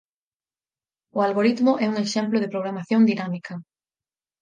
[1.17, 3.53] O algoritmo é un exemplo de programación dinámica.